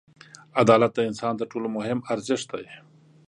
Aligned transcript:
•عدالت 0.61 0.91
د 0.95 0.99
انسان 1.09 1.33
تر 1.39 1.45
ټولو 1.51 1.67
مهم 1.77 1.99
ارزښت 2.13 2.47
دی. 2.57 2.67